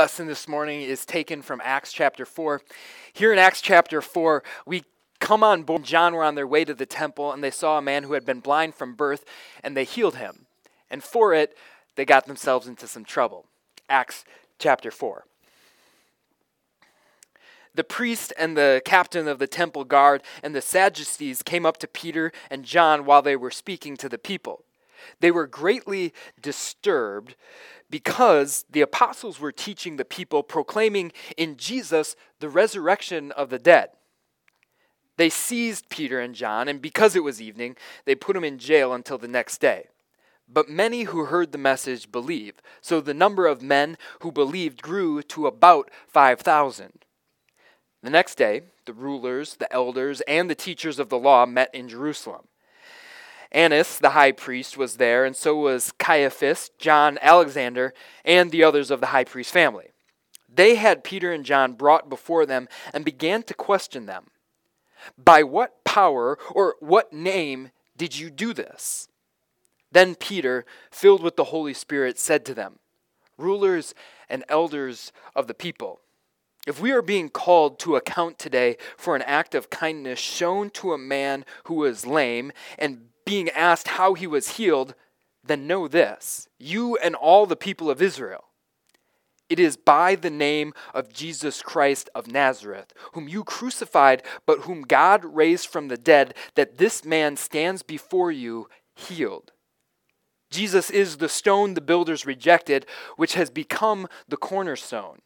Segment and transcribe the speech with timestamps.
[0.00, 2.62] lesson this morning is taken from Acts chapter 4.
[3.12, 4.84] Here in Acts chapter 4, we
[5.18, 5.84] come on board.
[5.84, 8.24] John were on their way to the temple, and they saw a man who had
[8.24, 9.26] been blind from birth,
[9.62, 10.46] and they healed him.
[10.90, 11.54] And for it,
[11.96, 13.44] they got themselves into some trouble.
[13.90, 14.24] Acts
[14.58, 15.26] chapter 4.
[17.74, 21.86] The priest and the captain of the temple guard and the Sadducees came up to
[21.86, 24.64] Peter and John while they were speaking to the people.
[25.20, 27.36] They were greatly disturbed
[27.88, 33.90] because the apostles were teaching the people, proclaiming in Jesus the resurrection of the dead.
[35.16, 38.94] They seized Peter and John, and because it was evening, they put them in jail
[38.94, 39.88] until the next day.
[40.48, 45.22] But many who heard the message believed, so the number of men who believed grew
[45.24, 47.04] to about 5,000.
[48.02, 51.88] The next day, the rulers, the elders, and the teachers of the law met in
[51.88, 52.46] Jerusalem.
[53.52, 57.92] Annas, the high priest, was there, and so was Caiaphas, John, Alexander,
[58.24, 59.88] and the others of the high priest family.
[60.52, 64.26] They had Peter and John brought before them and began to question them.
[65.16, 69.08] By what power or what name did you do this?
[69.92, 72.78] Then Peter, filled with the Holy Spirit, said to them,
[73.36, 73.94] Rulers
[74.28, 76.00] and elders of the people,
[76.66, 80.92] if we are being called to account today for an act of kindness shown to
[80.92, 84.92] a man who was lame and being asked how he was healed,
[85.44, 88.46] then know this you and all the people of Israel.
[89.48, 94.82] It is by the name of Jesus Christ of Nazareth, whom you crucified, but whom
[94.82, 99.52] God raised from the dead, that this man stands before you healed.
[100.50, 102.84] Jesus is the stone the builders rejected,
[103.16, 105.20] which has become the cornerstone.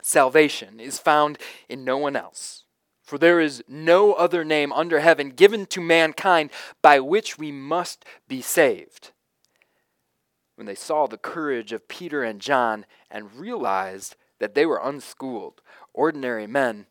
[0.00, 1.36] Salvation is found
[1.68, 2.65] in no one else.
[3.06, 6.50] For there is no other name under heaven given to mankind
[6.82, 9.12] by which we must be saved.
[10.56, 15.62] When they saw the courage of Peter and John and realized that they were unschooled,
[15.94, 16.86] ordinary men,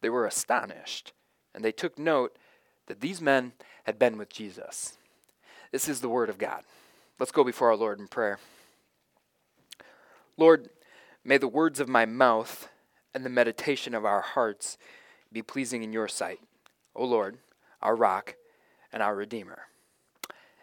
[0.00, 1.12] they were astonished,
[1.54, 2.36] and they took note
[2.86, 3.52] that these men
[3.84, 4.98] had been with Jesus.
[5.70, 6.64] This is the Word of God.
[7.20, 8.40] Let's go before our Lord in prayer.
[10.36, 10.70] Lord,
[11.24, 12.68] may the words of my mouth
[13.14, 14.76] and the meditation of our hearts
[15.32, 16.40] be pleasing in your sight,
[16.94, 17.38] O Lord,
[17.80, 18.36] our rock
[18.92, 19.62] and our Redeemer.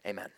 [0.06, 0.30] Amen.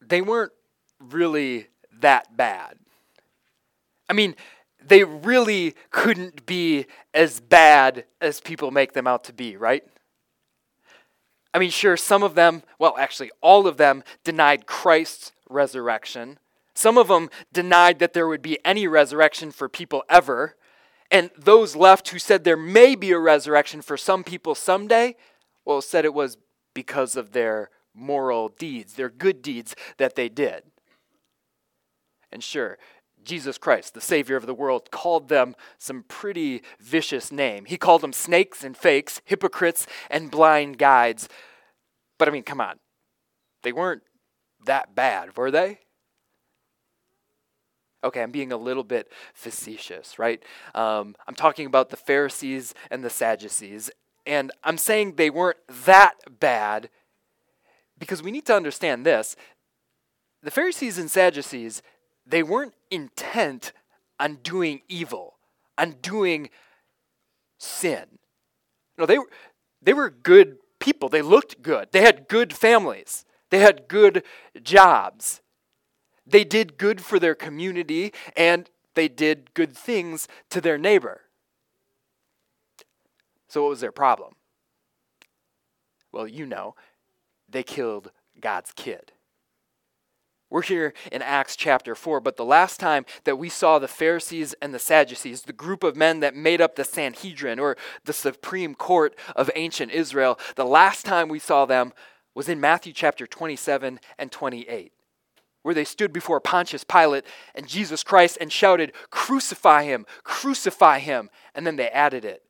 [0.00, 0.52] They weren't
[0.98, 1.68] really
[2.00, 2.78] that bad.
[4.08, 4.34] I mean,
[4.84, 9.84] they really couldn't be as bad as people make them out to be, right?
[11.52, 16.38] I mean, sure, some of them, well, actually, all of them denied Christ's resurrection.
[16.80, 20.56] Some of them denied that there would be any resurrection for people ever.
[21.10, 25.16] And those left who said there may be a resurrection for some people someday,
[25.66, 26.38] well, said it was
[26.72, 30.62] because of their moral deeds, their good deeds that they did.
[32.32, 32.78] And sure,
[33.22, 37.66] Jesus Christ, the Savior of the world, called them some pretty vicious name.
[37.66, 41.28] He called them snakes and fakes, hypocrites and blind guides.
[42.16, 42.78] But I mean, come on.
[43.64, 44.02] They weren't
[44.64, 45.80] that bad, were they?
[48.02, 50.42] Okay, I'm being a little bit facetious, right?
[50.74, 53.90] Um, I'm talking about the Pharisees and the Sadducees,
[54.26, 56.88] and I'm saying they weren't that bad
[57.98, 59.36] because we need to understand this.
[60.42, 61.82] The Pharisees and Sadducees,
[62.26, 63.72] they weren't intent
[64.18, 65.34] on doing evil,
[65.76, 66.48] on doing
[67.58, 68.18] sin.
[68.96, 69.28] No, they were,
[69.82, 71.08] they were good people.
[71.08, 71.88] They looked good.
[71.92, 73.24] They had good families.
[73.50, 74.24] They had good
[74.62, 75.40] jobs.
[76.30, 81.22] They did good for their community and they did good things to their neighbor.
[83.48, 84.34] So, what was their problem?
[86.12, 86.74] Well, you know,
[87.48, 88.10] they killed
[88.40, 89.12] God's kid.
[90.48, 94.52] We're here in Acts chapter 4, but the last time that we saw the Pharisees
[94.60, 98.74] and the Sadducees, the group of men that made up the Sanhedrin or the Supreme
[98.74, 101.92] Court of ancient Israel, the last time we saw them
[102.34, 104.92] was in Matthew chapter 27 and 28
[105.62, 107.24] where they stood before Pontius Pilate
[107.54, 111.30] and Jesus Christ and shouted, Crucify him, crucify him.
[111.54, 112.42] And then they added it,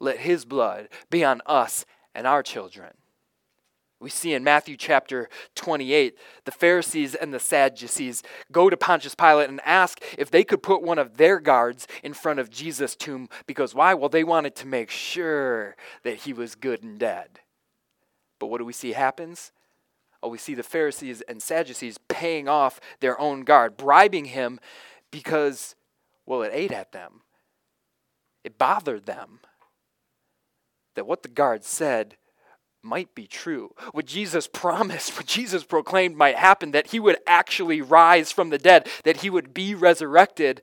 [0.00, 2.92] Let his blood be on us and our children.
[4.00, 9.48] We see in Matthew chapter 28, the Pharisees and the Sadducees go to Pontius Pilate
[9.48, 13.28] and ask if they could put one of their guards in front of Jesus' tomb
[13.46, 13.94] because why?
[13.94, 15.74] Well, they wanted to make sure
[16.04, 17.40] that he was good and dead.
[18.38, 19.50] But what do we see happens?
[20.22, 24.58] Oh, we see the Pharisees and Sadducees paying off their own guard, bribing him
[25.10, 25.76] because,
[26.26, 27.22] well, it ate at them.
[28.44, 29.40] It bothered them
[30.94, 32.16] that what the guard said
[32.82, 33.74] might be true.
[33.92, 38.58] What Jesus promised, what Jesus proclaimed might happen, that he would actually rise from the
[38.58, 40.62] dead, that he would be resurrected,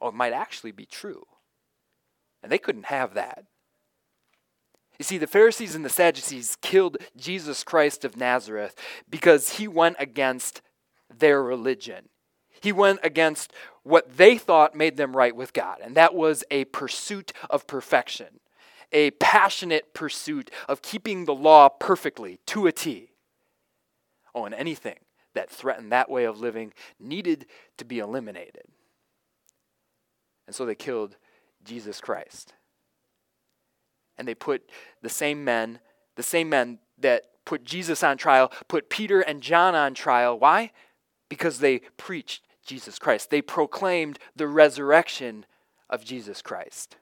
[0.00, 1.24] oh, it might actually be true.
[2.42, 3.44] And they couldn't have that.
[4.98, 8.74] You see, the Pharisees and the Sadducees killed Jesus Christ of Nazareth
[9.08, 10.62] because he went against
[11.14, 12.08] their religion.
[12.60, 13.52] He went against
[13.82, 18.40] what they thought made them right with God, and that was a pursuit of perfection,
[18.90, 23.10] a passionate pursuit of keeping the law perfectly to a T.
[24.34, 24.98] Oh, and anything
[25.34, 27.46] that threatened that way of living needed
[27.76, 28.64] to be eliminated.
[30.46, 31.16] And so they killed
[31.62, 32.54] Jesus Christ
[34.18, 34.68] and they put
[35.02, 35.80] the same men,
[36.16, 40.38] the same men that put Jesus on trial, put Peter and John on trial.
[40.38, 40.72] Why?
[41.28, 43.30] Because they preached Jesus Christ.
[43.30, 45.46] They proclaimed the resurrection
[45.88, 46.96] of Jesus Christ.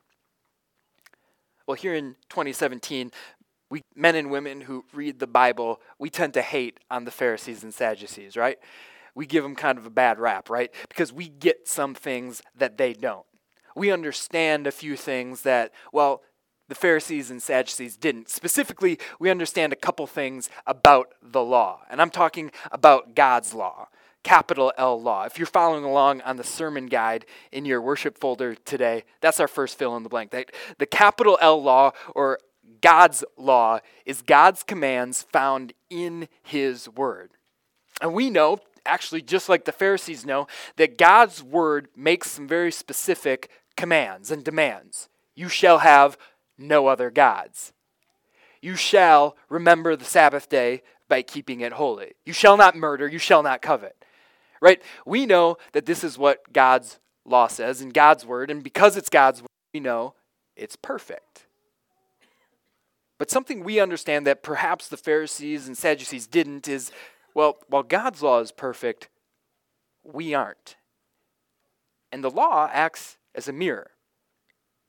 [1.66, 3.11] Well, here in 2017,
[3.70, 7.64] we men and women who read the Bible, we tend to hate on the Pharisees
[7.64, 8.58] and Sadducees, right?
[9.14, 10.72] We give them kind of a bad rap, right?
[10.88, 13.25] Because we get some things that they don't.
[13.75, 16.22] We understand a few things that, well,
[16.69, 18.28] the Pharisees and Sadducees didn't.
[18.28, 23.88] Specifically, we understand a couple things about the law, and I'm talking about God's law,
[24.22, 25.25] capital L law.
[25.25, 29.49] If you're following along on the sermon guide in your worship folder today, that's our
[29.49, 30.31] first fill in the blank.
[30.78, 32.38] The capital L law, or
[32.81, 37.32] God's law, is God's commands found in His Word.
[38.00, 40.46] And we know, actually, just like the Pharisees know,
[40.76, 45.08] that God's Word makes some very specific commands and demands.
[45.34, 46.17] You shall have
[46.59, 47.73] no other gods.
[48.61, 52.15] You shall remember the Sabbath day by keeping it holy.
[52.25, 54.05] You shall not murder, you shall not covet.
[54.61, 54.83] Right?
[55.05, 59.11] We know that this is what God's law says in God's word, and because it's
[59.11, 60.15] God's word, we know
[60.56, 61.47] it's perfect.
[63.19, 66.91] But something we understand that perhaps the Pharisees and Sadducees didn't is
[67.35, 69.09] well, while God's law is perfect,
[70.05, 70.77] we aren't.
[72.12, 73.91] And the law acts as a mirror,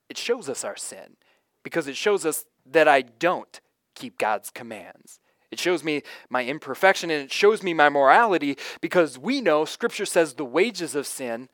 [0.10, 1.18] it shows us our sin
[1.66, 3.60] because it shows us that I don't
[3.96, 5.20] keep God's commands.
[5.50, 10.06] It shows me my imperfection and it shows me my morality because we know Scripture
[10.06, 11.50] says the wages of sin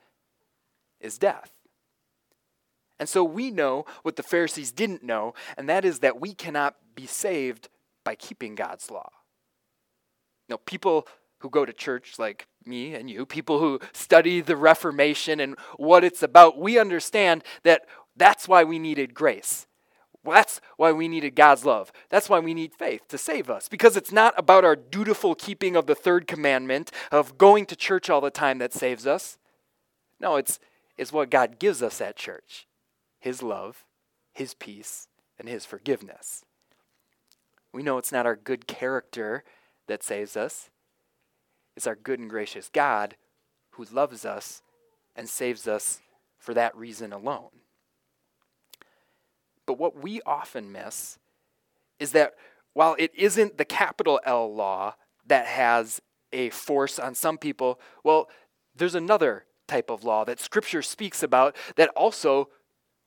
[0.99, 1.51] is death.
[2.99, 6.75] And so we know what the Pharisees didn't know, and that is that we cannot
[6.93, 7.69] be saved
[8.03, 9.09] by keeping God's law.
[10.49, 11.07] Know, people
[11.39, 16.03] who go to church like me and you, people who study the Reformation and what
[16.03, 17.85] it's about, we understand that
[18.17, 19.67] that's why we needed grace.
[20.23, 21.91] Well, that's why we needed God's love.
[22.09, 23.67] That's why we need faith to save us.
[23.67, 28.09] Because it's not about our dutiful keeping of the third commandment, of going to church
[28.09, 29.39] all the time that saves us.
[30.19, 30.59] No, it's,
[30.97, 32.67] it's what God gives us at church
[33.19, 33.85] His love,
[34.33, 35.07] His peace,
[35.39, 36.45] and His forgiveness.
[37.73, 39.43] We know it's not our good character
[39.87, 40.69] that saves us,
[41.75, 43.15] it's our good and gracious God
[43.71, 44.61] who loves us
[45.15, 46.01] and saves us
[46.37, 47.49] for that reason alone.
[49.71, 51.17] But what we often miss
[51.97, 52.33] is that
[52.73, 54.95] while it isn't the capital L law
[55.27, 56.01] that has
[56.33, 58.27] a force on some people, well,
[58.75, 62.49] there's another type of law that Scripture speaks about that also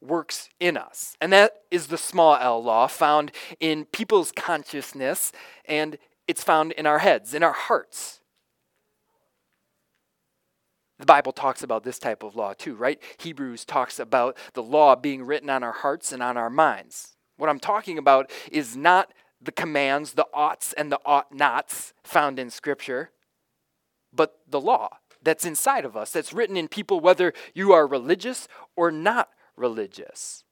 [0.00, 1.18] works in us.
[1.20, 5.32] And that is the small l law found in people's consciousness,
[5.66, 8.20] and it's found in our heads, in our hearts.
[10.98, 13.02] The Bible talks about this type of law too, right?
[13.18, 17.16] Hebrews talks about the law being written on our hearts and on our minds.
[17.36, 22.38] What I'm talking about is not the commands, the oughts and the ought nots found
[22.38, 23.10] in Scripture,
[24.12, 28.46] but the law that's inside of us, that's written in people, whether you are religious
[28.76, 30.44] or not religious.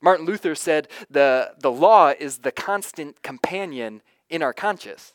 [0.00, 5.14] Martin Luther said the, the law is the constant companion in our conscience.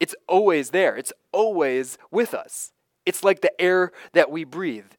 [0.00, 2.72] It's always there, it's always with us.
[3.06, 4.92] It's like the air that we breathe.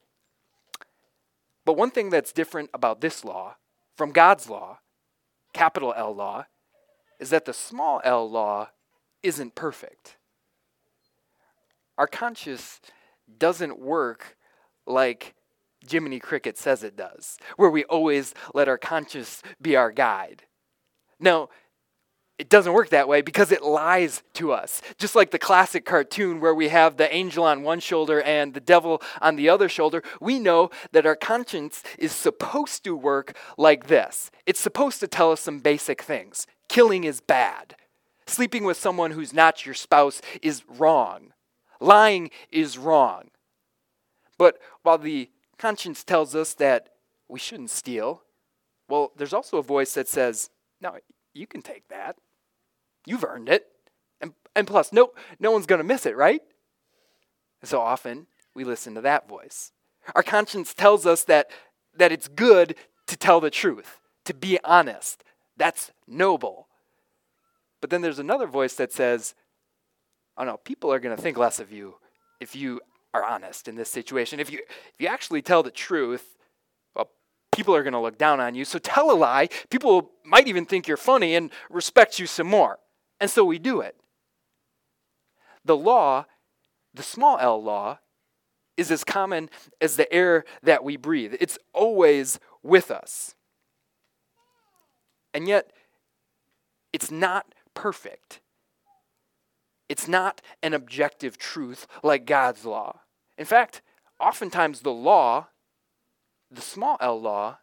[1.66, 3.56] But one thing that's different about this law
[3.96, 4.80] from God's law,
[5.54, 6.46] capital L law,
[7.20, 8.70] is that the small l law
[9.24, 10.18] isn't perfect.
[11.98, 12.82] Our conscience
[13.40, 14.38] doesn't work
[14.86, 15.34] like
[15.90, 20.44] Jiminy Cricket says it does, where we always let our conscience be our guide.
[21.20, 21.50] No,
[22.38, 24.82] it doesn't work that way because it lies to us.
[24.98, 28.60] Just like the classic cartoon where we have the angel on one shoulder and the
[28.60, 33.88] devil on the other shoulder, we know that our conscience is supposed to work like
[33.88, 34.32] this.
[34.46, 36.46] It's supposed to tell us some basic things.
[36.68, 37.76] Killing is bad.
[38.28, 41.32] Sleeping with someone who's not your spouse is wrong.
[41.80, 43.30] Lying is wrong.
[44.38, 46.90] But while the conscience tells us that
[47.30, 48.24] we shouldn't steal,
[48.90, 50.50] well, there's also a voice that says,
[50.82, 50.98] no,
[51.36, 52.18] you can take that.
[53.06, 53.68] You've earned it.
[54.22, 56.42] And, and plus, no, no one's going to miss it, right?
[57.62, 59.72] And so often we listen to that voice.
[60.16, 61.48] Our conscience tells us that,
[61.98, 62.76] that it's good
[63.08, 65.24] to tell the truth, to be honest.
[65.58, 66.68] That's noble.
[67.82, 69.36] But then there's another voice that says,
[70.38, 71.96] oh no, people are going to think less of you
[72.40, 72.82] if you
[73.14, 74.40] are honest in this situation.
[74.40, 76.35] If you, if you actually tell the truth,
[77.56, 78.66] people are going to look down on you.
[78.66, 79.48] So tell a lie.
[79.70, 82.80] People might even think you're funny and respect you some more.
[83.20, 83.96] And so we do it.
[85.64, 86.26] The law,
[86.94, 88.00] the small l law,
[88.76, 91.34] is as common as the air that we breathe.
[91.40, 93.36] It's always with us.
[95.34, 95.72] And yet,
[96.92, 98.42] it's not perfect.
[99.88, 103.00] It's not an objective truth like God's law.
[103.38, 103.82] In fact,
[104.20, 105.48] oftentimes the law,
[106.56, 107.60] the small l law,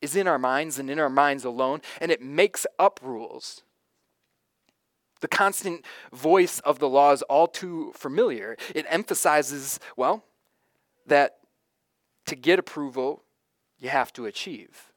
[0.00, 3.62] is in our minds and in our minds alone, and it makes up rules.
[5.20, 8.56] The constant voice of the law is all too familiar.
[8.74, 10.24] It emphasizes, well,
[11.06, 11.36] that
[12.26, 13.24] to get approval,
[13.78, 14.92] you have to achieve.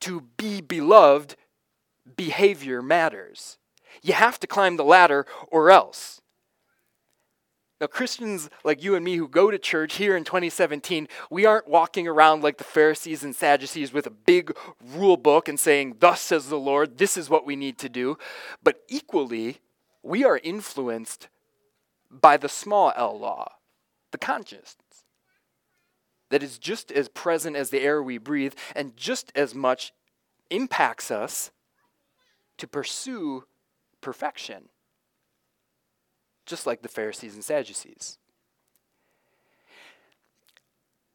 [0.00, 1.36] To be beloved,
[2.16, 3.58] behavior matters.
[4.00, 6.21] You have to climb the ladder or else.
[7.82, 11.66] Now, Christians like you and me who go to church here in 2017, we aren't
[11.66, 14.56] walking around like the Pharisees and Sadducees with a big
[14.94, 18.18] rule book and saying, Thus says the Lord, this is what we need to do.
[18.62, 19.58] But equally,
[20.00, 21.26] we are influenced
[22.08, 23.50] by the small l law,
[24.12, 24.76] the conscience,
[26.28, 29.92] that is just as present as the air we breathe and just as much
[30.50, 31.50] impacts us
[32.58, 33.42] to pursue
[34.00, 34.68] perfection
[36.46, 38.18] just like the Pharisees and Sadducees.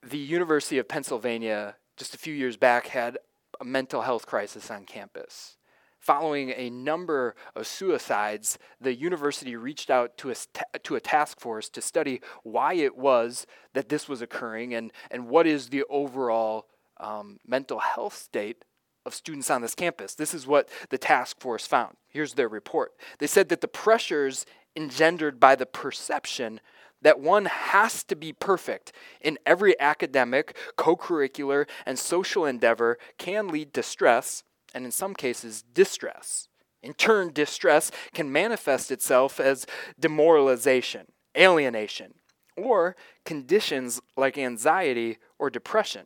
[0.04, 3.18] The University of Pennsylvania, just a few years back, had
[3.60, 5.58] a mental health crisis on campus.
[6.00, 10.36] Following a number of suicides, the university reached out to a,
[10.84, 15.28] to a task force to study why it was that this was occurring and, and
[15.28, 16.68] what is the overall
[17.00, 18.64] um, mental health state
[19.06, 20.16] of students on this campus.
[20.16, 21.96] This is what the task force found.
[22.10, 22.92] Here's their report.
[23.20, 24.46] They said that the pressures
[24.78, 26.62] engendered by the perception
[27.02, 28.92] that one has to be perfect
[29.22, 34.44] in every academic, co curricular, and social endeavor can lead to stress,
[34.74, 36.48] and in some cases, distress.
[36.84, 39.66] In turn, distress can manifest itself as
[40.00, 42.14] demoralization, alienation,
[42.56, 46.06] or conditions like anxiety or depression.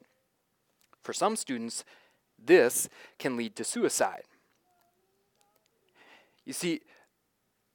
[1.03, 1.83] For some students,
[2.43, 4.23] this can lead to suicide.
[6.45, 6.81] You see,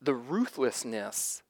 [0.01, 1.43] the ruthlessness,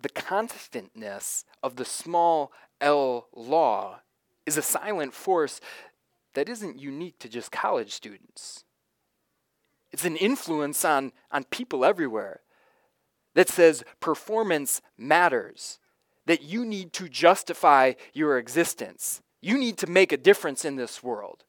[0.00, 4.00] the constantness of the small L law
[4.46, 5.60] is a silent force
[6.34, 8.64] that isn't unique to just college students.
[9.92, 12.40] It's an influence on, on people everywhere
[13.34, 15.78] that says performance matters,
[16.26, 19.22] that you need to justify your existence.
[19.40, 21.44] You need to make a difference in this world.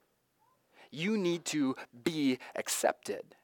[0.92, 3.36] You need to be accepted.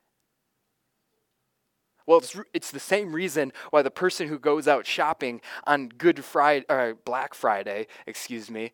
[2.09, 6.25] Well, it's, it's the same reason why the person who goes out shopping on Good
[6.25, 8.71] Friday or Black Friday, excuse me,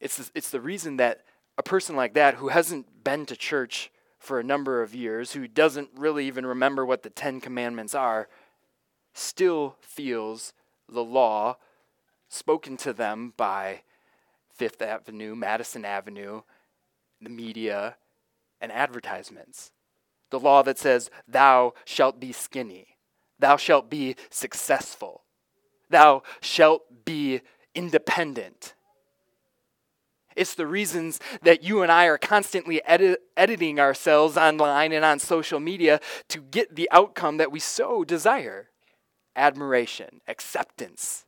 [0.00, 1.20] it's the, it's the reason that
[1.56, 5.46] a person like that who hasn't been to church for a number of years, who
[5.46, 8.28] doesn't really even remember what the 10 commandments are,
[9.14, 10.52] still feels
[10.88, 11.58] the law
[12.28, 13.82] spoken to them by
[14.52, 16.42] Fifth Avenue, Madison Avenue,
[17.20, 17.94] the media,
[18.60, 19.70] and advertisements
[20.32, 22.96] the law that says, Thou shalt be skinny,
[23.38, 25.22] thou shalt be successful,
[25.88, 27.42] thou shalt be
[27.74, 28.74] independent.
[30.34, 35.18] It's the reasons that you and I are constantly edit- editing ourselves online and on
[35.18, 38.70] social media to get the outcome that we so desire
[39.36, 41.26] admiration, acceptance,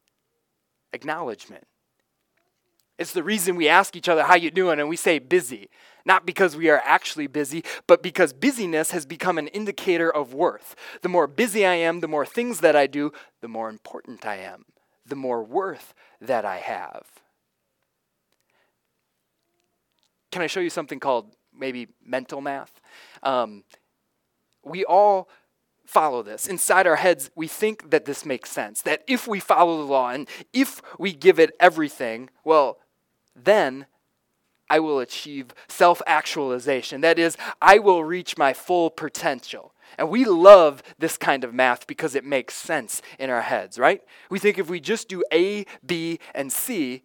[0.92, 1.66] acknowledgement.
[2.98, 4.80] It's the reason we ask each other, How you doing?
[4.80, 5.68] and we say busy
[6.04, 10.76] not because we are actually busy, but because busyness has become an indicator of worth.
[11.02, 14.36] The more busy I am, the more things that I do, the more important I
[14.36, 14.66] am,
[15.06, 17.06] the more worth that I have.
[20.30, 22.80] Can I show you something called maybe mental math?
[23.22, 23.64] Um,
[24.64, 25.28] we all
[25.86, 26.46] follow this.
[26.46, 28.82] Inside our heads, we think that this makes sense.
[28.82, 32.78] That if we follow the law and if we give it everything, well,
[33.36, 33.86] then
[34.70, 37.00] I will achieve self actualization.
[37.00, 39.72] That is, I will reach my full potential.
[39.98, 44.02] And we love this kind of math because it makes sense in our heads, right?
[44.30, 47.02] We think if we just do A, B, and C,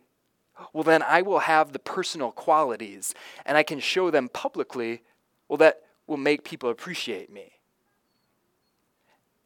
[0.74, 3.14] well, then I will have the personal qualities
[3.46, 5.04] and I can show them publicly,
[5.48, 7.54] well, that will make people appreciate me.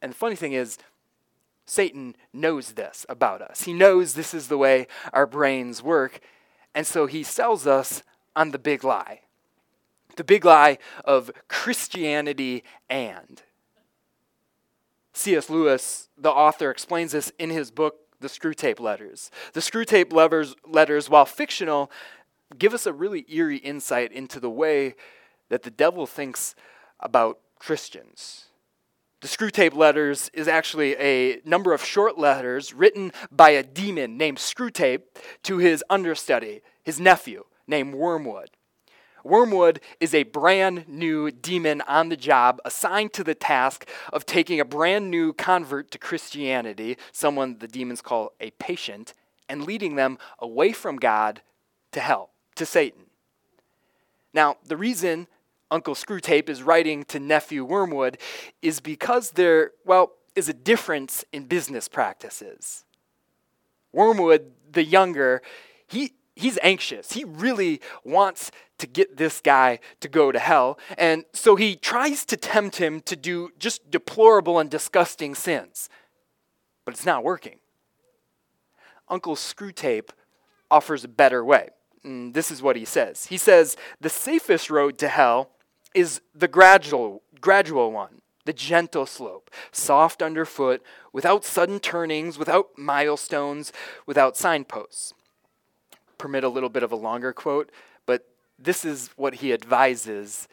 [0.00, 0.78] And the funny thing is,
[1.66, 3.62] Satan knows this about us.
[3.62, 6.20] He knows this is the way our brains work,
[6.74, 8.02] and so he sells us
[8.34, 9.20] on the big lie.
[10.16, 13.42] The big lie of Christianity and.
[15.12, 15.48] C.S.
[15.48, 19.30] Lewis, the author, explains this in his book, The Screwtape Letters.
[19.52, 21.90] The Screwtape letters, letters, while fictional,
[22.58, 24.94] give us a really eerie insight into the way
[25.48, 26.54] that the devil thinks
[26.98, 28.46] about Christians.
[29.24, 34.36] The Screwtape Letters is actually a number of short letters written by a demon named
[34.36, 35.00] Screwtape
[35.44, 38.50] to his understudy, his nephew, named Wormwood.
[39.24, 44.60] Wormwood is a brand new demon on the job assigned to the task of taking
[44.60, 49.14] a brand new convert to Christianity, someone the demons call a patient,
[49.48, 51.40] and leading them away from God
[51.92, 53.04] to hell, to Satan.
[54.34, 55.28] Now, the reason
[55.74, 58.16] Uncle Screwtape is writing to nephew Wormwood
[58.62, 62.84] is because there, well, is a difference in business practices.
[63.92, 65.42] Wormwood, the younger,
[65.88, 67.10] he, he's anxious.
[67.10, 70.78] He really wants to get this guy to go to hell.
[70.96, 75.88] And so he tries to tempt him to do just deplorable and disgusting sins.
[76.84, 77.58] But it's not working.
[79.08, 80.10] Uncle Screwtape
[80.70, 81.70] offers a better way.
[82.04, 83.26] And this is what he says.
[83.26, 85.50] He says, The safest road to hell
[85.94, 93.72] is the gradual, gradual one, the gentle slope, soft underfoot, without sudden turnings, without milestones,
[94.06, 95.14] without signposts.
[96.18, 97.70] Permit a little bit of a longer quote,
[98.06, 98.26] but
[98.58, 100.48] this is what he advises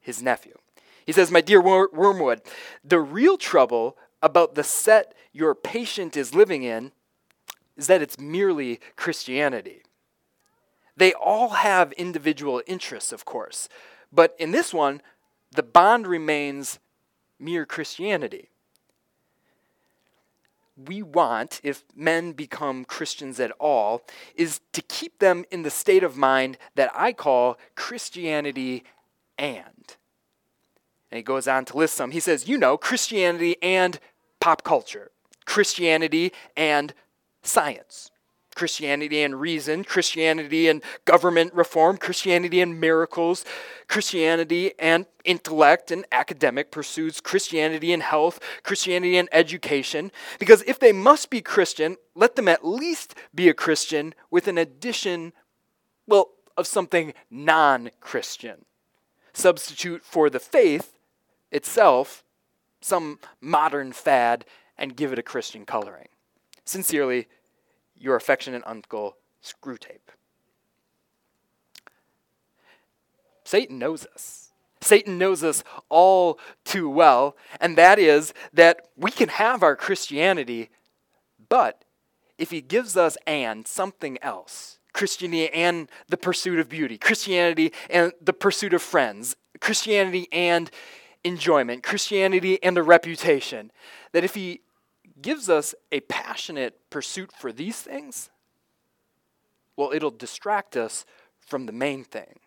[0.00, 0.56] his nephew.
[1.06, 2.42] He says, My dear Wormwood,
[2.84, 6.92] the real trouble about the set your patient is living in
[7.76, 9.82] is that it's merely Christianity.
[10.96, 13.68] They all have individual interests, of course,
[14.12, 15.02] but in this one,
[15.52, 16.78] the bond remains
[17.38, 18.50] mere Christianity.
[20.76, 24.02] We want, if men become Christians at all,
[24.36, 28.84] is to keep them in the state of mind that I call Christianity
[29.36, 29.96] and.
[31.10, 32.10] And he goes on to list some.
[32.10, 33.98] He says, you know, Christianity and
[34.40, 35.10] pop culture,
[35.46, 36.94] Christianity and
[37.42, 38.10] science,
[38.58, 43.44] Christianity and reason, Christianity and government reform, Christianity and miracles,
[43.86, 50.10] Christianity and intellect and academic pursuits, Christianity and health, Christianity and education.
[50.40, 54.58] Because if they must be Christian, let them at least be a Christian with an
[54.58, 55.32] addition,
[56.08, 58.64] well, of something non Christian.
[59.32, 60.98] Substitute for the faith
[61.52, 62.24] itself
[62.80, 64.44] some modern fad
[64.76, 66.08] and give it a Christian coloring.
[66.64, 67.28] Sincerely,
[67.98, 70.12] your affectionate uncle, Screwtape.
[73.44, 74.52] Satan knows us.
[74.80, 80.70] Satan knows us all too well, and that is that we can have our Christianity,
[81.48, 81.84] but
[82.36, 88.12] if he gives us and something else, Christianity and the pursuit of beauty, Christianity and
[88.20, 90.70] the pursuit of friends, Christianity and
[91.24, 93.72] enjoyment, Christianity and a reputation,
[94.12, 94.60] that if he
[95.20, 98.30] gives us a passionate pursuit for these things,
[99.76, 101.04] well, it'll distract us
[101.38, 102.40] from the main thing.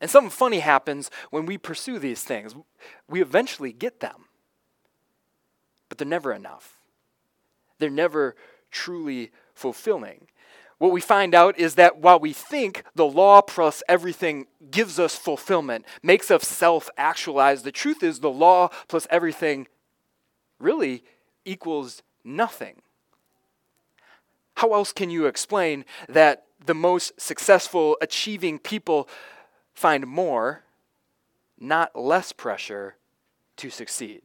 [0.00, 2.54] And something funny happens when we pursue these things.
[3.08, 4.26] We eventually get them,
[5.88, 6.78] but they're never enough.
[7.78, 8.36] They're never
[8.70, 10.28] truly fulfilling.
[10.78, 15.16] What we find out is that while we think the law plus everything gives us
[15.16, 19.66] fulfillment, makes us self actualize, the truth is the law plus everything
[20.60, 21.02] really
[21.44, 22.82] equals nothing.
[24.54, 29.08] How else can you explain that the most successful, achieving people
[29.74, 30.64] find more,
[31.58, 32.96] not less pressure
[33.56, 34.22] to succeed?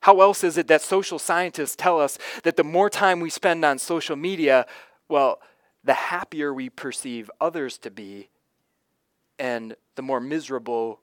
[0.00, 3.64] How else is it that social scientists tell us that the more time we spend
[3.64, 4.66] on social media,
[5.08, 5.40] well,
[5.82, 8.28] the happier we perceive others to be,
[9.38, 11.00] and the more miserable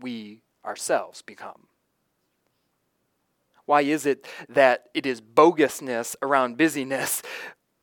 [0.00, 1.66] we ourselves become?
[3.72, 7.22] Why is it that it is bogusness around busyness?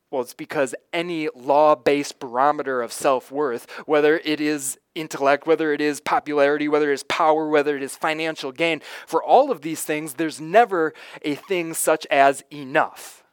[0.08, 5.72] Well, it's because any law based barometer of self worth, whether it is intellect, whether
[5.72, 9.62] it is popularity, whether it is power, whether it is financial gain, for all of
[9.62, 13.24] these things, there's never a thing such as enough.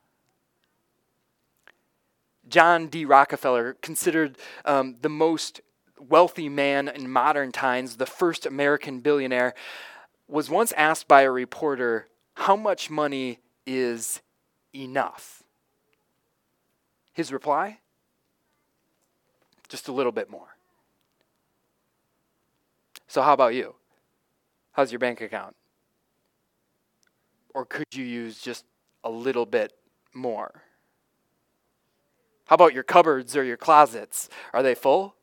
[2.50, 3.06] John D.
[3.06, 5.62] Rockefeller, considered um, the most
[6.00, 9.54] wealthy man in modern times, the first American billionaire,
[10.28, 14.22] was once asked by a reporter how much money is
[14.74, 15.42] enough?
[17.12, 17.80] His reply?
[19.68, 20.56] Just a little bit more.
[23.08, 23.74] So, how about you?
[24.72, 25.56] How's your bank account?
[27.56, 28.66] Or could you use just
[29.04, 29.74] a little bit
[30.14, 30.62] more?
[32.46, 34.30] How about your cupboards or your closets?
[34.54, 35.16] Are they full?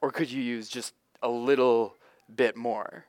[0.00, 1.94] Or could you use just a little
[2.34, 3.04] bit more?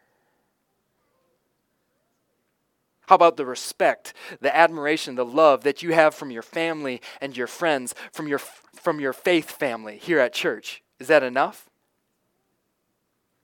[3.07, 7.35] How about the respect, the admiration, the love that you have from your family and
[7.35, 10.81] your friends, from your, from your faith family here at church?
[10.99, 11.69] Is that enough?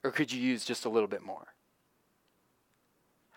[0.03, 1.47] Or could you use just a little bit more?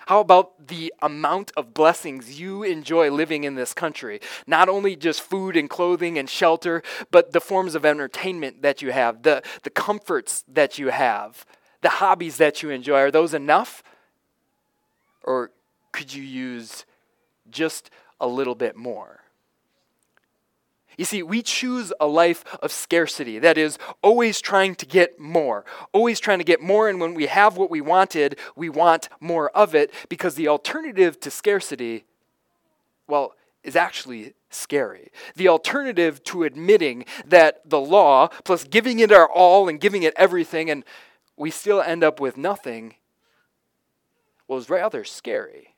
[0.06, 4.20] How about the amount of blessings you enjoy living in this country?
[4.46, 8.90] Not only just food and clothing and shelter, but the forms of entertainment that you
[8.90, 11.46] have, the, the comforts that you have,
[11.82, 12.98] the hobbies that you enjoy.
[12.98, 13.82] Are those enough?
[15.22, 15.52] Or
[15.92, 16.85] could you use
[17.50, 19.20] just a little bit more?
[20.98, 23.38] You see, we choose a life of scarcity.
[23.38, 25.64] That is, always trying to get more.
[25.92, 29.50] Always trying to get more, and when we have what we wanted, we want more
[29.50, 32.05] of it because the alternative to scarcity,
[33.09, 35.11] well, is actually scary.
[35.35, 40.12] The alternative to admitting that the law, plus giving it our all and giving it
[40.16, 40.85] everything, and
[41.37, 42.96] we still end up with nothing,
[44.46, 45.71] was rather scary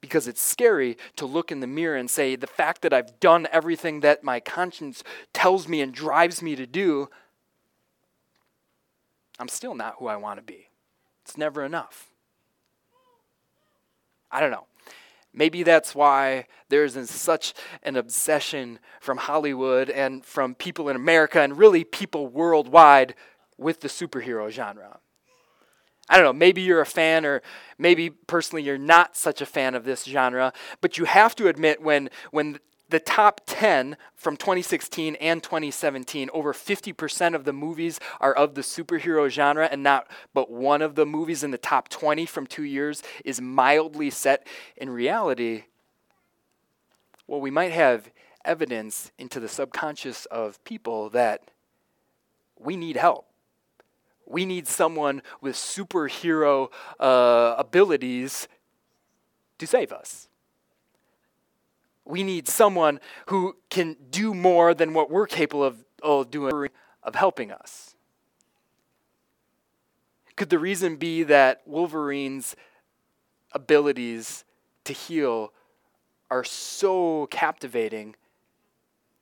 [0.00, 3.48] because it's scary to look in the mirror and say, the fact that I've done
[3.50, 7.08] everything that my conscience tells me and drives me to do,
[9.38, 10.68] I'm still not who I want to be.
[11.22, 12.10] It's never enough.
[14.30, 14.66] I don't know.
[15.32, 21.58] Maybe that's why there's such an obsession from Hollywood and from people in America and
[21.58, 23.14] really people worldwide
[23.58, 24.98] with the superhero genre.
[26.08, 27.42] I don't know, maybe you're a fan, or
[27.78, 31.82] maybe personally you're not such a fan of this genre, but you have to admit
[31.82, 38.32] when, when the top 10 from 2016 and 2017, over 50% of the movies are
[38.32, 42.24] of the superhero genre, and not but one of the movies in the top 20
[42.26, 45.64] from two years is mildly set in reality.
[47.26, 48.10] Well, we might have
[48.44, 51.50] evidence into the subconscious of people that
[52.56, 53.26] we need help
[54.26, 58.48] we need someone with superhero uh, abilities
[59.58, 60.28] to save us.
[62.04, 66.68] We need someone who can do more than what we're capable of, of doing,
[67.02, 67.94] of helping us.
[70.36, 72.54] Could the reason be that Wolverine's
[73.52, 74.44] abilities
[74.84, 75.52] to heal
[76.30, 78.14] are so captivating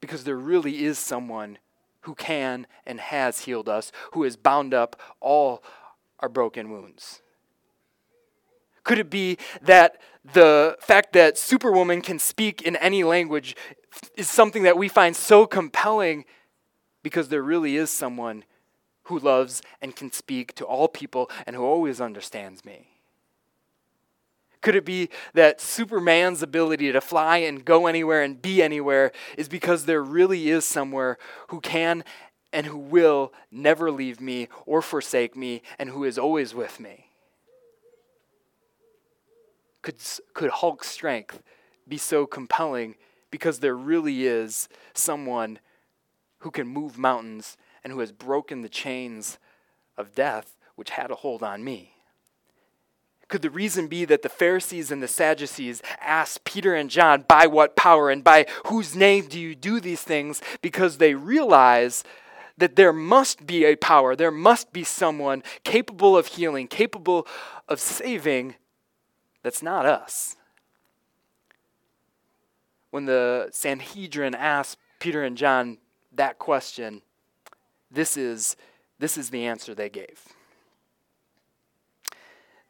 [0.01, 1.59] because there really is someone
[2.05, 5.63] who can and has healed us, who has bound up all
[6.21, 7.21] our broken wounds?
[8.85, 10.01] Could it be that
[10.33, 13.57] the fact that Superwoman can speak in any language
[14.17, 16.25] is something that we find so compelling
[17.03, 18.45] because there really is someone
[19.05, 22.94] who loves and can speak to all people and who always understands me?
[24.65, 29.47] Could it be that Superman's ability to fly and go anywhere and be anywhere is
[29.47, 32.03] because there really is somewhere who can
[32.51, 37.11] and who will never leave me or forsake me and who is always with me?
[39.83, 39.97] Could,
[40.33, 41.43] could Hulk's strength
[41.87, 42.95] be so compelling
[43.31, 45.59] because there really is someone
[46.39, 49.39] who can move mountains and who has broken the chains
[49.99, 51.94] of death which had a hold on me?
[53.35, 57.49] Could the reason be that the Pharisees and the Sadducees asked Peter and John, By
[57.49, 60.41] what power and by whose name do you do these things?
[60.63, 62.05] Because they realize
[62.57, 67.27] that there must be a power, there must be someone capable of healing, capable
[67.69, 68.55] of saving,
[69.43, 70.37] that's not us.
[72.93, 75.79] When the Sanhedrin asked Peter and John
[76.13, 77.03] that question,
[77.91, 78.55] this is,
[79.01, 80.23] this is the answer they gave.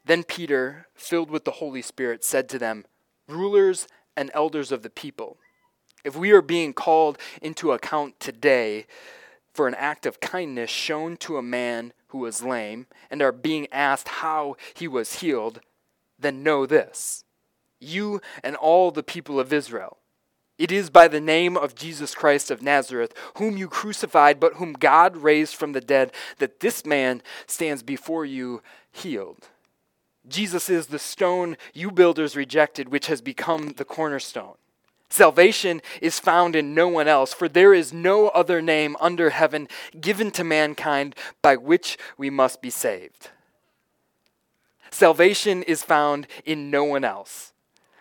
[0.05, 2.85] Then Peter, filled with the Holy Spirit, said to them,
[3.27, 5.39] Rulers and elders of the people,
[6.05, 8.87] if we are being called into account today
[9.53, 13.67] for an act of kindness shown to a man who was lame, and are being
[13.73, 15.61] asked how he was healed,
[16.17, 17.25] then know this
[17.81, 19.99] you and all the people of Israel.
[20.57, 24.75] It is by the name of Jesus Christ of Nazareth, whom you crucified, but whom
[24.75, 28.63] God raised from the dead, that this man stands before you
[28.93, 29.49] healed.
[30.29, 34.55] Jesus is the stone you builders rejected, which has become the cornerstone.
[35.11, 39.69] Salvation is found in no one else, for there is no other name under heaven
[40.01, 43.31] given to mankind by which we must be saved.
[44.91, 47.53] Salvation is found in no one else,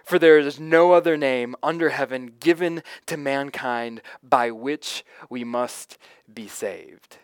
[0.03, 5.97] for there is no other name under heaven given to mankind by which we must
[6.33, 7.17] be saved.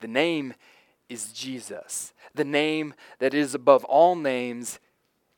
[0.00, 0.54] The name
[1.12, 2.14] is Jesus.
[2.34, 4.80] The name that is above all names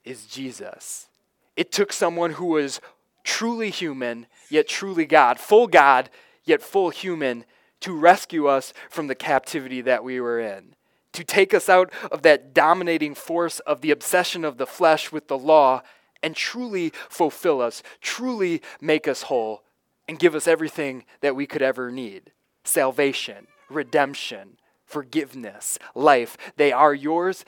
[0.05, 1.09] is Jesus.
[1.57, 2.81] It took someone who was
[3.25, 6.11] truly human, yet truly God, full God,
[6.45, 7.45] yet full human,
[7.81, 10.77] to rescue us from the captivity that we were in,
[11.13, 15.27] to take us out of that dominating force of the obsession of the flesh with
[15.29, 15.83] the law
[16.23, 19.65] and truly fulfill us, truly make us whole,
[20.09, 22.31] and give us everything that we could ever need
[22.65, 24.57] salvation, redemption,
[24.95, 26.37] forgiveness, life.
[26.57, 27.45] They are yours,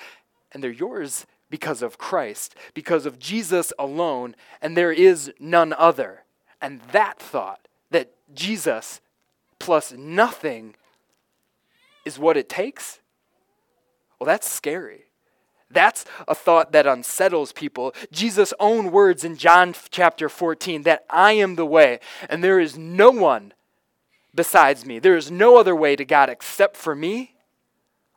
[0.51, 6.25] and they're yours because of Christ, because of Jesus alone, and there is none other.
[6.61, 9.01] And that thought, that Jesus
[9.61, 10.75] plus nothing
[12.05, 12.99] is what it takes,
[14.19, 15.05] well, that's scary.
[15.71, 17.95] That's a thought that unsettles people.
[18.11, 22.77] Jesus' own words in John chapter 14 that I am the way, and there is
[22.77, 23.53] no one
[24.35, 24.99] besides me.
[24.99, 27.36] There is no other way to God except for me.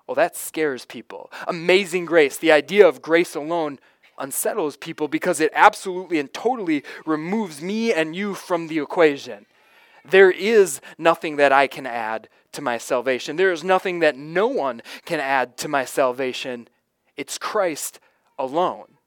[0.10, 1.32] Well, that scares people.
[1.48, 3.78] Amazing grace, the idea of grace alone
[4.18, 9.46] unsettles people because it absolutely and totally removes me and you from the equation.
[10.04, 13.36] There is nothing that I can add to my salvation.
[13.36, 16.70] There is nothing that no one can add to my salvation.
[17.16, 18.00] It's Christ
[18.40, 18.98] alone.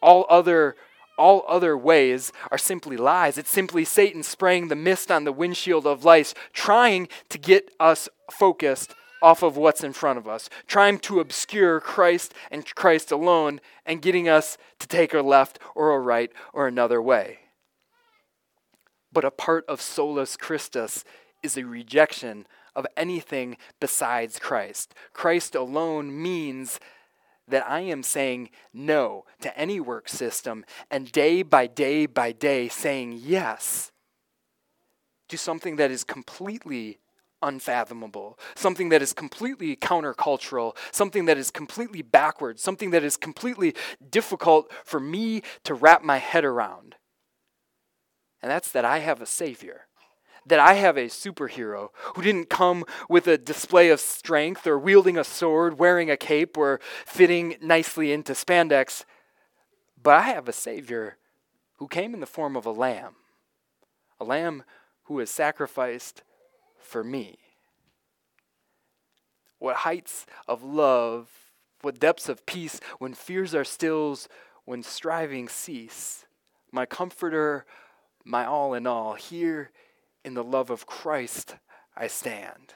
[0.00, 0.76] All other
[1.18, 3.36] all other ways are simply lies.
[3.36, 8.08] It's simply Satan spraying the mist on the windshield of life, trying to get us
[8.30, 13.60] focused off of what's in front of us, trying to obscure Christ and Christ alone,
[13.84, 17.40] and getting us to take a left or a right or another way.
[19.12, 21.04] But a part of solus Christus
[21.42, 24.94] is a rejection of anything besides Christ.
[25.12, 26.78] Christ alone means
[27.48, 32.68] that I am saying no to any work system and day by day by day
[32.68, 33.90] saying yes
[35.28, 36.98] to something that is completely
[37.42, 43.74] unfathomable, something that is completely countercultural, something that is completely backwards, something that is completely
[44.10, 46.96] difficult for me to wrap my head around.
[48.42, 49.88] And that's that I have a Savior
[50.46, 55.18] that I have a superhero who didn't come with a display of strength or wielding
[55.18, 59.04] a sword, wearing a cape, or fitting nicely into spandex,
[60.02, 61.18] but I have a Savior
[61.76, 63.16] who came in the form of a lamb,
[64.18, 64.64] a lamb
[65.04, 66.22] who was sacrificed
[66.80, 67.38] for me.
[69.58, 71.28] What heights of love,
[71.82, 74.28] what depths of peace when fears are stills,
[74.64, 76.26] when striving cease.
[76.70, 77.64] My comforter,
[78.24, 79.70] my all in all, here
[80.24, 81.56] in the love of Christ
[81.96, 82.74] I stand.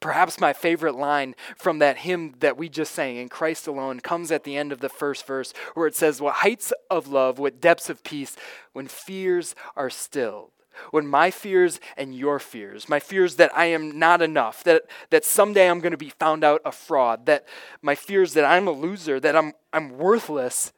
[0.00, 4.32] Perhaps my favorite line from that hymn that we just sang, In Christ Alone, comes
[4.32, 7.60] at the end of the first verse, where it says, What heights of love, what
[7.60, 8.36] depths of peace,
[8.72, 10.50] when fears are stilled.
[10.90, 15.24] When my fears and your fears, my fears that I am not enough, that, that
[15.24, 17.46] someday I'm going to be found out a fraud, that
[17.80, 20.72] my fears that I'm a loser, that I'm, I'm worthless,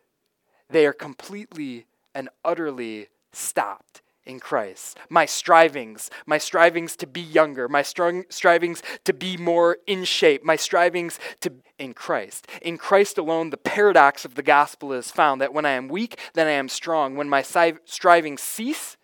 [0.69, 4.99] they are completely and utterly stopped in Christ.
[5.09, 10.45] My strivings, my strivings to be younger, my strong strivings to be more in shape,
[10.45, 12.47] my strivings to in Christ.
[12.63, 16.19] In Christ alone, the paradox of the gospel is found that when I am weak,
[16.35, 17.17] then I am strong.
[17.17, 18.97] When my strivings cease,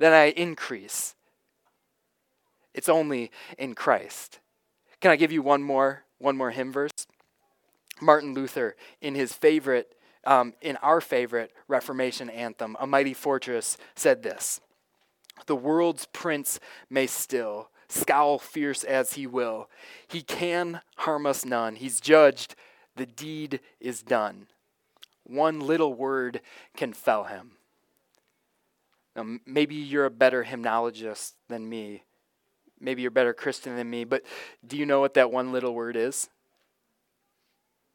[0.00, 1.14] then I increase.
[2.74, 4.40] It's only in Christ.
[5.00, 7.06] Can I give you one more one more hymn verse?
[8.00, 14.22] Martin Luther, in his favorite um, in our favorite Reformation anthem, A Mighty Fortress, said
[14.22, 14.60] this
[15.46, 16.58] The world's prince
[16.88, 19.68] may still scowl fierce as he will.
[20.08, 21.76] He can harm us none.
[21.76, 22.54] He's judged,
[22.96, 24.46] the deed is done.
[25.24, 26.40] One little word
[26.74, 27.52] can fell him.
[29.16, 32.04] Now, maybe you're a better hymnologist than me.
[32.80, 34.22] Maybe you're a better Christian than me, but
[34.66, 36.28] do you know what that one little word is?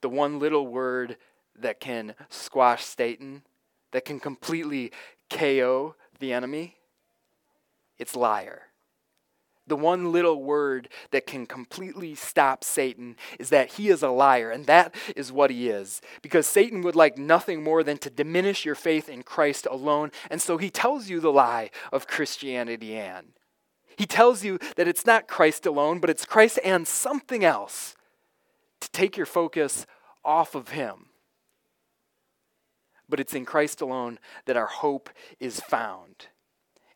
[0.01, 1.17] The one little word
[1.57, 3.43] that can squash Satan,
[3.91, 4.91] that can completely
[5.29, 6.75] KO the enemy?
[7.97, 8.63] It's liar.
[9.67, 14.51] The one little word that can completely stop Satan is that he is a liar,
[14.51, 16.01] and that is what he is.
[16.21, 20.41] Because Satan would like nothing more than to diminish your faith in Christ alone, and
[20.41, 23.27] so he tells you the lie of Christianity and.
[23.97, 27.95] He tells you that it's not Christ alone, but it's Christ and something else
[28.81, 29.85] to take your focus
[30.23, 31.07] off of him
[33.09, 36.27] but it's in Christ alone that our hope is found.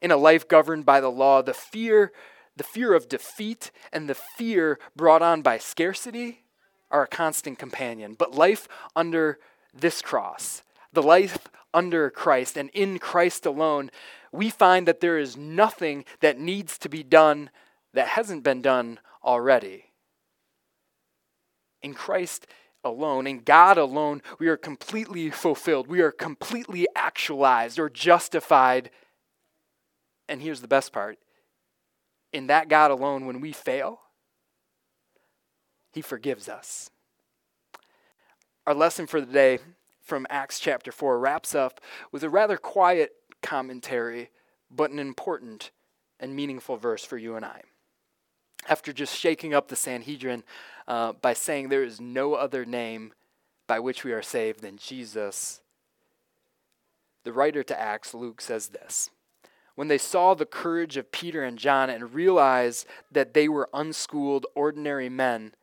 [0.01, 2.11] In a life governed by the law, the fear,
[2.59, 6.43] the fear of defeat and the fear brought on by scarcity
[6.91, 8.15] are a constant companion.
[8.19, 8.67] But life
[8.97, 9.39] under
[9.73, 13.89] this cross, the life under Christ and in Christ alone,
[14.33, 17.49] we find that there is nothing that needs to be done
[17.93, 19.85] that hasn't been done already.
[21.81, 22.45] In Christ
[22.83, 25.87] alone, in God alone, we are completely fulfilled.
[25.87, 28.89] We are completely actualized or justified.
[30.27, 31.19] And here's the best part
[32.31, 34.01] in that God alone, when we fail,
[35.91, 36.89] He forgives us.
[38.67, 39.59] Our lesson for the day
[40.03, 41.79] from Acts chapter 4 wraps up
[42.11, 44.29] with a rather quiet commentary,
[44.69, 45.71] but an important
[46.19, 47.61] and meaningful verse for you and I.
[48.67, 50.43] After just shaking up the Sanhedrin
[50.87, 53.13] uh, by saying there is no other name
[53.67, 55.61] by which we are saved than Jesus,
[57.23, 59.09] the writer to Acts, Luke, says this.
[59.79, 64.45] When they saw the courage of Peter and John and realized that they were unschooled,
[64.53, 65.53] ordinary men,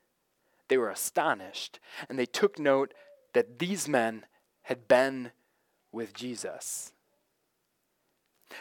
[0.68, 2.94] they were astonished, and they took note
[3.34, 4.24] that these men
[4.62, 5.32] had been
[5.92, 6.94] with Jesus.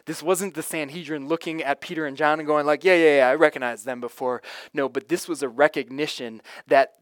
[0.04, 3.30] This wasn't the Sanhedrin looking at Peter and John and going like, "Yeah, yeah, yeah,
[3.30, 4.42] I recognize them before."
[4.74, 6.96] No, but this was a recognition that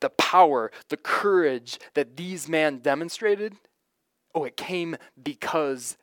[0.00, 3.56] the power, the courage that these men demonstrated,
[4.34, 5.98] oh, it came because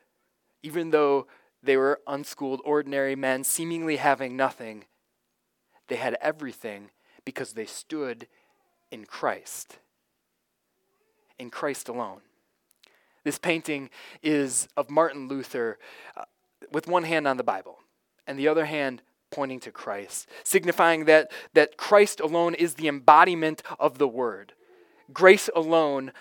[0.62, 1.26] even though
[1.68, 4.86] they were unschooled, ordinary men, seemingly having nothing,
[5.88, 6.88] they had everything
[7.26, 8.26] because they stood
[8.90, 9.76] in Christ.
[11.38, 12.22] In Christ alone.
[13.22, 13.90] This painting
[14.22, 15.78] is of Martin Luther
[16.16, 16.24] uh,
[16.72, 17.80] with one hand on the Bible
[18.26, 23.62] and the other hand pointing to Christ, signifying that, that Christ alone is the embodiment
[23.78, 24.54] of the Word.
[25.12, 26.12] Grace alone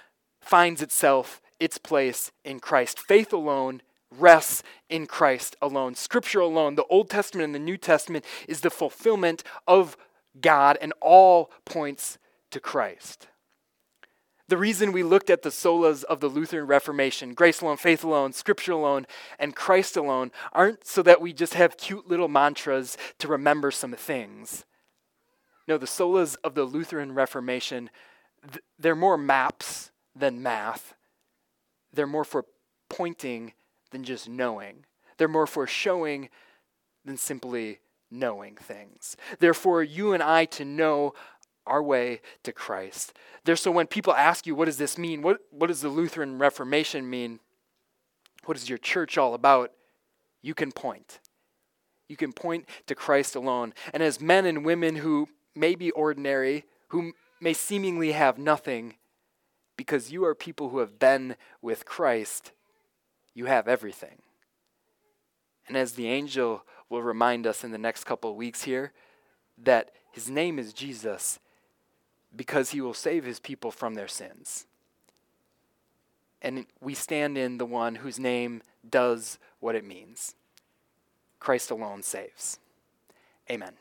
[0.41, 2.99] finds itself, its place in Christ.
[2.99, 3.81] Faith alone
[4.17, 5.95] rests in Christ alone.
[5.95, 9.97] Scripture alone, the Old Testament and the New Testament, is the fulfillment of
[10.39, 12.17] God and all points
[12.51, 13.27] to Christ.
[14.49, 18.31] The reason we looked at the solas of the Lutheran Reformation, grace alone, faith alone,
[18.31, 19.05] scripture alone,
[19.37, 23.91] and Christ alone, aren't so that we just have cute little mantras to remember some
[23.91, 24.63] things.
[25.67, 27.89] No, the solas of the Lutheran Reformation,
[28.79, 30.93] they're more maps than math.
[31.91, 32.45] They're more for
[32.89, 33.51] pointing
[33.91, 34.85] than just knowing.
[35.17, 36.29] They're more for showing
[37.05, 37.79] than simply
[38.11, 39.17] knowing things.
[39.39, 41.13] Therefore, you and I to know
[41.65, 43.13] our way to Christ.
[43.43, 45.21] There, so when people ask you, what does this mean?
[45.21, 47.39] What, what does the Lutheran Reformation mean?
[48.45, 49.71] What is your church all about?
[50.41, 51.19] You can point.
[52.07, 53.73] You can point to Christ alone.
[53.93, 58.95] And as men and women who may be ordinary, who may seemingly have nothing,
[59.75, 62.51] because you are people who have been with Christ,
[63.37, 64.17] you have everything.
[65.67, 68.93] And as the angel will remind us in the next couple of weeks here,
[69.63, 71.37] that his name is Jesus
[72.35, 74.65] because he will save his people from their sins.
[76.41, 80.33] And we stand in the one whose name does what it means
[81.39, 82.57] Christ alone saves.
[83.51, 83.73] Amen.